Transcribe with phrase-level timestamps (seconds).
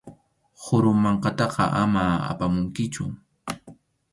[0.63, 3.03] Qhuru mankataqa ama apamunkichu.